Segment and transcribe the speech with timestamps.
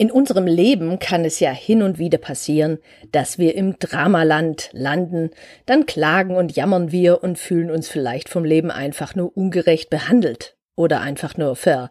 [0.00, 2.78] In unserem Leben kann es ja hin und wieder passieren,
[3.12, 5.28] dass wir im Dramaland landen,
[5.66, 10.56] dann klagen und jammern wir und fühlen uns vielleicht vom Leben einfach nur ungerecht behandelt
[10.74, 11.90] oder einfach nur ver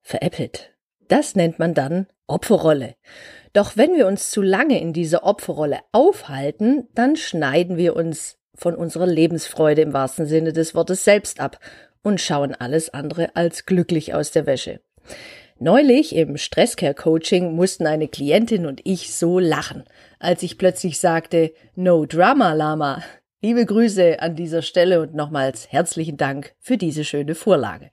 [0.00, 0.70] veräppelt.
[1.08, 2.94] Das nennt man dann Opferrolle.
[3.52, 8.74] Doch wenn wir uns zu lange in dieser Opferrolle aufhalten, dann schneiden wir uns von
[8.74, 11.60] unserer Lebensfreude im wahrsten Sinne des Wortes selbst ab
[12.02, 14.80] und schauen alles andere als glücklich aus der Wäsche.
[15.58, 19.84] Neulich im Stresscare-Coaching mussten eine Klientin und ich so lachen,
[20.18, 23.02] als ich plötzlich sagte, No Drama Lama.
[23.40, 27.90] Liebe Grüße an dieser Stelle und nochmals herzlichen Dank für diese schöne Vorlage.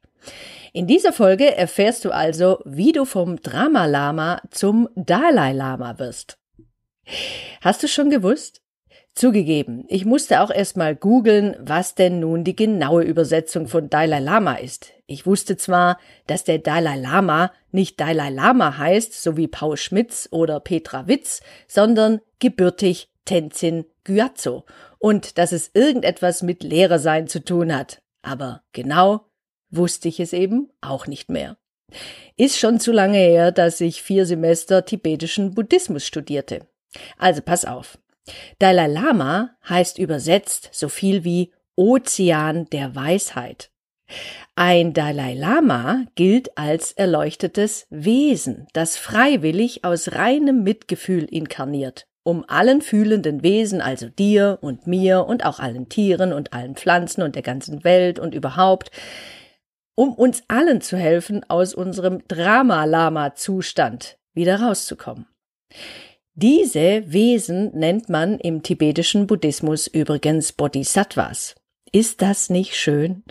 [0.73, 6.37] In dieser Folge erfährst du also, wie du vom Drama Lama zum Dalai Lama wirst.
[7.61, 8.62] Hast du schon gewusst?
[9.15, 14.55] Zugegeben, ich musste auch erstmal googeln, was denn nun die genaue Übersetzung von Dalai Lama
[14.55, 14.91] ist.
[15.05, 20.27] Ich wusste zwar, dass der Dalai Lama nicht Dalai Lama heißt, so wie Paul Schmitz
[20.31, 24.65] oder Petra Witz, sondern gebürtig Tenzin Gyatso
[24.97, 28.01] und dass es irgendetwas mit Lehrer sein zu tun hat.
[28.23, 29.27] Aber genau
[29.69, 31.57] wusste ich es eben auch nicht mehr.
[32.35, 36.67] Ist schon zu lange her, dass ich vier Semester tibetischen Buddhismus studierte.
[37.19, 37.99] Also pass auf.
[38.59, 43.71] Dalai Lama heißt übersetzt so viel wie Ozean der Weisheit.
[44.55, 52.81] Ein Dalai Lama gilt als erleuchtetes Wesen, das freiwillig aus reinem Mitgefühl inkarniert, um allen
[52.81, 57.41] fühlenden Wesen, also dir und mir und auch allen Tieren und allen Pflanzen und der
[57.41, 58.91] ganzen Welt und überhaupt,
[59.95, 65.27] um uns allen zu helfen, aus unserem Drama-Lama-Zustand wieder rauszukommen.
[66.35, 71.53] Diese Wesen nennt man im tibetischen Buddhismus übrigens Bodhisattvas.
[71.91, 73.23] Ist das nicht schön?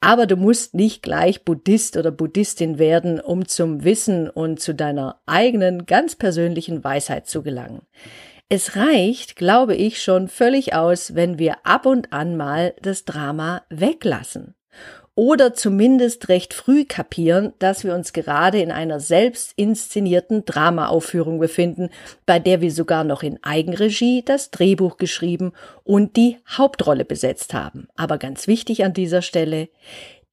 [0.00, 5.22] Aber du musst nicht gleich Buddhist oder Buddhistin werden, um zum Wissen und zu deiner
[5.24, 7.80] eigenen ganz persönlichen Weisheit zu gelangen.
[8.50, 13.62] Es reicht, glaube ich, schon völlig aus, wenn wir ab und an mal das Drama
[13.70, 14.54] weglassen
[15.14, 21.90] oder zumindest recht früh kapieren, dass wir uns gerade in einer selbst inszenierten Dramaaufführung befinden,
[22.24, 25.52] bei der wir sogar noch in Eigenregie das Drehbuch geschrieben
[25.84, 27.88] und die Hauptrolle besetzt haben.
[27.94, 29.68] Aber ganz wichtig an dieser Stelle,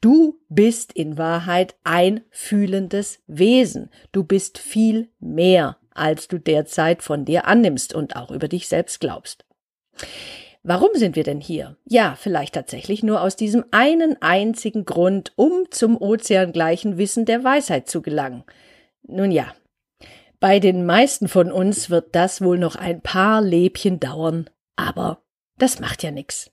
[0.01, 3.89] Du bist in Wahrheit ein fühlendes Wesen.
[4.13, 9.01] Du bist viel mehr, als du derzeit von dir annimmst und auch über dich selbst
[9.01, 9.44] glaubst.
[10.63, 11.77] Warum sind wir denn hier?
[11.85, 17.89] Ja, vielleicht tatsächlich nur aus diesem einen einzigen Grund, um zum ozeangleichen Wissen der Weisheit
[17.89, 18.43] zu gelangen.
[19.03, 19.53] Nun ja,
[20.39, 25.21] bei den meisten von uns wird das wohl noch ein paar Lebchen dauern, aber
[25.57, 26.51] das macht ja nix.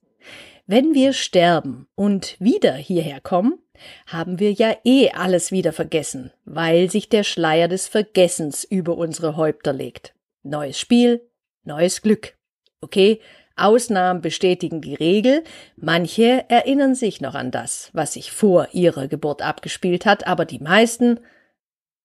[0.67, 3.61] Wenn wir sterben und wieder hierher kommen,
[4.07, 9.37] haben wir ja eh alles wieder vergessen, weil sich der Schleier des Vergessens über unsere
[9.37, 10.15] Häupter legt.
[10.43, 11.29] Neues Spiel,
[11.63, 12.37] neues Glück.
[12.81, 13.21] Okay,
[13.57, 15.43] Ausnahmen bestätigen die Regel.
[15.77, 20.59] Manche erinnern sich noch an das, was sich vor ihrer Geburt abgespielt hat, aber die
[20.59, 21.21] meisten.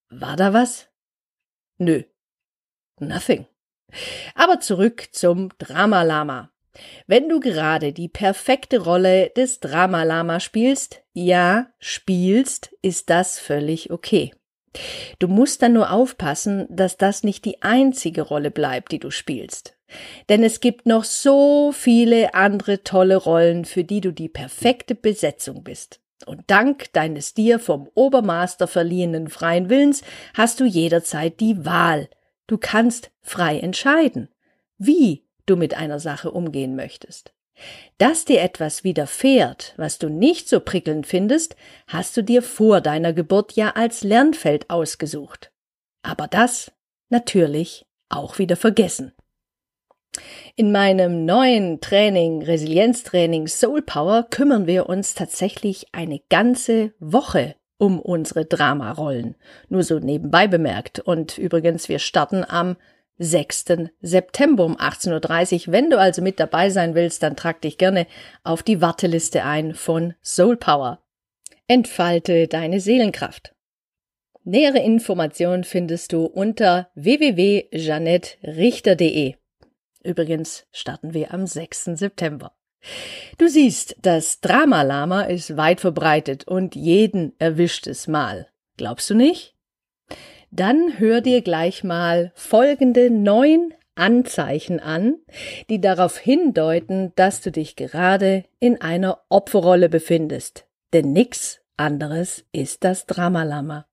[0.08, 0.88] War da was?
[1.78, 2.02] Nö.
[2.98, 3.46] Nothing.
[4.34, 6.50] Aber zurück zum Dramalama.
[7.06, 14.32] Wenn du gerade die perfekte Rolle des Dramalama spielst, ja, spielst, ist das völlig okay.
[15.18, 19.76] Du musst dann nur aufpassen, dass das nicht die einzige Rolle bleibt, die du spielst.
[20.28, 25.62] Denn es gibt noch so viele andere tolle Rollen, für die du die perfekte Besetzung
[25.62, 26.00] bist.
[26.26, 30.02] Und dank deines dir vom Obermaster verliehenen freien Willens
[30.34, 32.08] hast du jederzeit die Wahl.
[32.46, 34.28] Du kannst frei entscheiden,
[34.78, 37.32] wie du mit einer Sache umgehen möchtest.
[37.98, 41.56] Dass dir etwas widerfährt, was du nicht so prickelnd findest,
[41.86, 45.52] hast du dir vor deiner Geburt ja als Lernfeld ausgesucht.
[46.02, 46.72] Aber das
[47.10, 49.12] natürlich auch wieder vergessen.
[50.56, 57.98] In meinem neuen Training, Resilienztraining Soul Power, kümmern wir uns tatsächlich eine ganze Woche um
[57.98, 59.34] unsere Dramarollen.
[59.68, 61.00] Nur so nebenbei bemerkt.
[61.00, 62.76] Und übrigens, wir starten am
[63.18, 63.64] 6.
[64.00, 65.72] September um 18.30 Uhr.
[65.72, 68.06] Wenn du also mit dabei sein willst, dann trag dich gerne
[68.44, 71.00] auf die Warteliste ein von Soul Power.
[71.66, 73.54] Entfalte deine Seelenkraft.
[74.44, 79.41] nähere Informationen findest du unter www.janettrichter.de.
[80.04, 81.84] Übrigens starten wir am 6.
[81.94, 82.54] September.
[83.38, 88.48] Du siehst, das Dramalama ist weit verbreitet und jeden erwischt es mal.
[88.76, 89.54] Glaubst du nicht?
[90.50, 95.16] Dann hör dir gleich mal folgende neun Anzeichen an,
[95.68, 100.66] die darauf hindeuten, dass du dich gerade in einer Opferrolle befindest.
[100.92, 103.86] Denn nix anderes ist das Dramalama.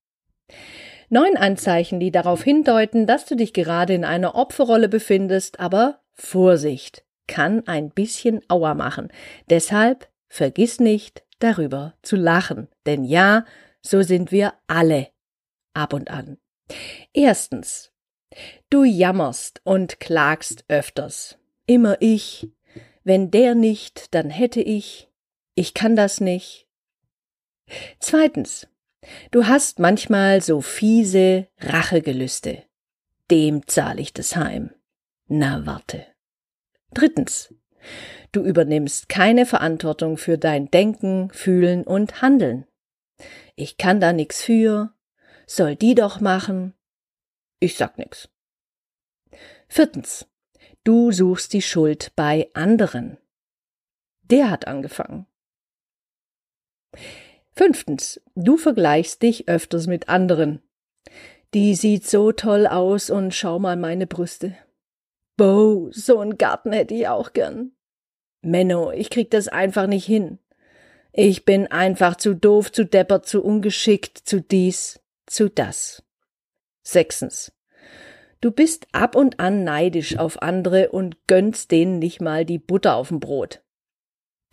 [1.10, 7.04] Neun Anzeichen, die darauf hindeuten, dass du dich gerade in einer Opferrolle befindest, aber Vorsicht,
[7.28, 9.10] kann ein bisschen Auer machen.
[9.50, 12.68] Deshalb vergiss nicht, darüber zu lachen.
[12.86, 13.46] Denn ja,
[13.82, 15.08] so sind wir alle
[15.74, 16.38] ab und an.
[17.14, 17.92] Erstens.
[18.70, 21.40] Du jammerst und klagst öfters.
[21.66, 22.52] Immer ich.
[23.04, 25.10] Wenn der nicht, dann hätte ich.
[25.56, 26.68] Ich kann das nicht.
[28.00, 28.68] Zweitens.
[29.32, 32.64] Du hast manchmal so fiese Rachegelüste.
[33.32, 34.72] Dem zahl ich das heim.
[35.28, 36.06] Na warte.
[36.94, 37.54] Drittens.
[38.32, 42.66] Du übernimmst keine Verantwortung für dein Denken, Fühlen und Handeln.
[43.56, 44.94] Ich kann da nix für.
[45.48, 46.74] Soll die doch machen.
[47.60, 48.30] Ich sag nix.
[49.68, 50.28] Viertens.
[50.84, 53.18] Du suchst die Schuld bei anderen.
[54.24, 55.26] Der hat angefangen.
[57.60, 58.22] Fünftens.
[58.36, 60.62] Du vergleichst dich öfters mit anderen.
[61.54, 64.56] Die sieht so toll aus und schau mal meine Brüste.
[65.36, 67.74] Bo, so einen Garten hätte ich auch gern.
[68.42, 70.40] Menno, ich krieg das einfach nicht hin.
[71.12, 76.02] Ich bin einfach zu doof, zu deppert, zu ungeschickt, zu dies, zu das.
[76.82, 77.52] Sechstens.
[78.40, 82.96] Du bist ab und an neidisch auf andere und gönnst denen nicht mal die Butter
[82.96, 83.62] auf dem Brot.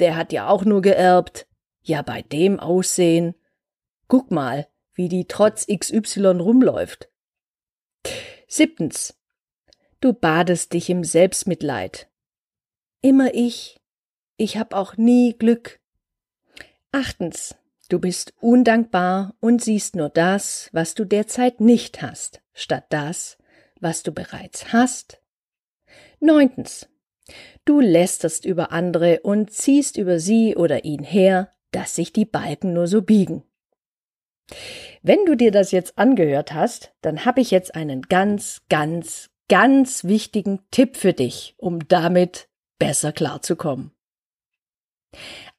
[0.01, 1.47] Der hat ja auch nur geerbt.
[1.87, 3.37] Ja, bei dem Aussehen.
[4.09, 7.09] Guck mal, wie die trotz XY rumläuft.
[8.49, 9.17] Siebtens.
[10.01, 12.11] Du badest dich im Selbstmitleid.
[13.03, 13.81] Immer ich.
[14.37, 15.79] Ich hab auch nie Glück.
[16.91, 17.55] Achtens.
[17.89, 23.39] Du bist undankbar und siehst nur das, was du derzeit nicht hast, statt das,
[23.79, 25.23] was du bereits hast.
[26.19, 26.89] Neuntens.
[27.65, 32.73] Du lästerst über andere und ziehst über sie oder ihn her, dass sich die Balken
[32.73, 33.43] nur so biegen.
[35.03, 40.05] Wenn du dir das jetzt angehört hast, dann habe ich jetzt einen ganz, ganz, ganz
[40.05, 42.49] wichtigen Tipp für dich, um damit
[42.79, 43.93] besser klarzukommen.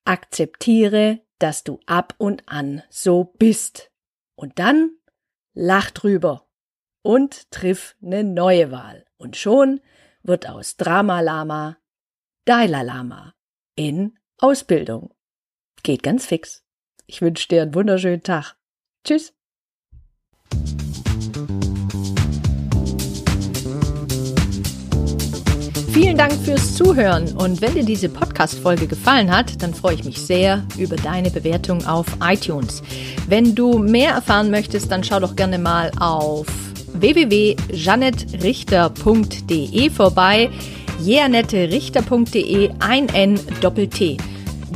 [0.06, 3.92] Akzeptiere, dass du ab und an so bist.
[4.36, 4.92] Und dann
[5.54, 6.48] lach drüber
[7.02, 9.06] und triff eine neue Wahl.
[9.18, 9.82] Und schon
[10.24, 11.78] wird aus Drama Lama
[12.46, 13.34] Dalai Lama
[13.76, 15.14] in Ausbildung.
[15.84, 16.64] Geht ganz fix.
[17.06, 18.56] Ich wünsche dir einen wunderschönen Tag.
[19.06, 19.34] Tschüss.
[25.94, 30.20] Vielen Dank fürs Zuhören und wenn dir diese Podcast-Folge gefallen hat, dann freue ich mich
[30.20, 32.84] sehr über deine Bewertung auf iTunes.
[33.28, 36.46] Wenn du mehr erfahren möchtest, dann schau doch gerne mal auf
[36.94, 40.52] www.janettrichter.de vorbei.
[41.04, 44.18] jeanetterichter.de ein N Doppel T.